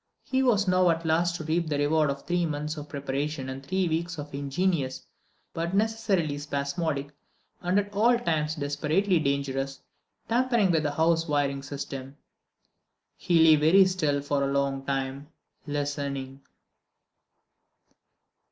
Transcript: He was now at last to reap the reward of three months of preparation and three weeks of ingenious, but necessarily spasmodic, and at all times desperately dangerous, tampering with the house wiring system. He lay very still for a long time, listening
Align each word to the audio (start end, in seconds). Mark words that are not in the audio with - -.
He 0.23 0.41
was 0.41 0.67
now 0.67 0.89
at 0.89 1.05
last 1.05 1.35
to 1.35 1.43
reap 1.43 1.67
the 1.67 1.77
reward 1.77 2.09
of 2.09 2.23
three 2.25 2.47
months 2.47 2.75
of 2.75 2.89
preparation 2.89 3.49
and 3.49 3.63
three 3.63 3.87
weeks 3.87 4.17
of 4.17 4.33
ingenious, 4.33 5.05
but 5.53 5.75
necessarily 5.75 6.39
spasmodic, 6.39 7.11
and 7.61 7.77
at 7.77 7.93
all 7.93 8.17
times 8.17 8.55
desperately 8.55 9.19
dangerous, 9.19 9.81
tampering 10.27 10.71
with 10.71 10.81
the 10.81 10.91
house 10.93 11.27
wiring 11.27 11.61
system. 11.61 12.17
He 13.15 13.43
lay 13.43 13.57
very 13.57 13.85
still 13.85 14.23
for 14.23 14.41
a 14.43 14.51
long 14.51 14.87
time, 14.87 15.27
listening 15.67 16.41